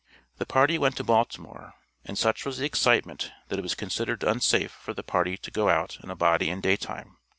The 0.39 0.47
party 0.47 0.79
went 0.79 0.97
to 0.97 1.03
Baltimore, 1.03 1.75
and 2.05 2.17
such 2.17 2.43
was 2.43 2.57
the 2.57 2.65
excitement 2.65 3.31
that 3.49 3.59
it 3.59 3.61
was 3.61 3.75
considered 3.75 4.23
unsafe 4.23 4.71
for 4.71 4.95
the 4.95 5.03
party 5.03 5.37
to 5.37 5.51
go 5.51 5.69
out 5.69 5.99
in 6.03 6.09
a 6.09 6.15
body 6.15 6.49
in 6.49 6.59
day 6.59 6.75
time. 6.75 7.17